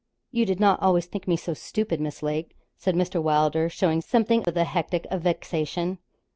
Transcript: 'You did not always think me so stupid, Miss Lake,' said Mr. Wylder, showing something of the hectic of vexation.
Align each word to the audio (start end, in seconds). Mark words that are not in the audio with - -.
'You 0.31 0.47
did 0.47 0.59
not 0.59 0.81
always 0.81 1.05
think 1.05 1.27
me 1.27 1.35
so 1.37 1.53
stupid, 1.53 2.01
Miss 2.01 2.23
Lake,' 2.23 2.57
said 2.75 2.95
Mr. 2.95 3.21
Wylder, 3.21 3.69
showing 3.69 4.01
something 4.01 4.43
of 4.47 4.55
the 4.55 4.63
hectic 4.63 5.05
of 5.11 5.21
vexation. 5.21 5.99